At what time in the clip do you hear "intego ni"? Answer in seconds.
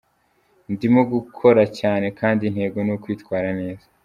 2.49-2.91